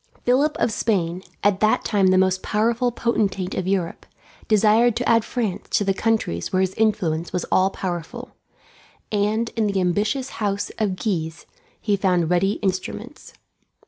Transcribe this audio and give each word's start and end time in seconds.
Philip 0.25 0.57
of 0.57 0.71
Spain, 0.71 1.21
at 1.43 1.59
that 1.59 1.85
time 1.85 2.07
the 2.07 2.17
most 2.17 2.41
powerful 2.41 2.91
potentate 2.91 3.53
of 3.53 3.67
Europe, 3.67 4.07
desired 4.47 4.95
to 4.95 5.07
add 5.07 5.23
France 5.23 5.67
to 5.77 5.83
the 5.83 5.93
countries 5.93 6.51
where 6.51 6.61
his 6.61 6.73
influence 6.73 7.31
was 7.31 7.45
all 7.51 7.69
powerful; 7.69 8.31
and 9.11 9.49
in 9.55 9.67
the 9.67 9.79
ambitious 9.79 10.29
house 10.41 10.71
of 10.79 10.95
Guise 10.95 11.45
he 11.79 11.95
found 11.95 12.31
ready 12.31 12.53
instruments. 12.63 13.33